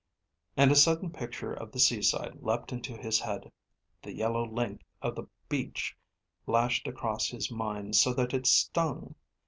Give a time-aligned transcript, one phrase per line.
[0.57, 3.51] And a sudden picture of the seaside leapt into his head.
[4.01, 5.95] The yellow length of the beach
[6.47, 9.13] lashed across his mind so that it stung.